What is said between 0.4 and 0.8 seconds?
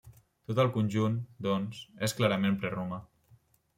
Tot el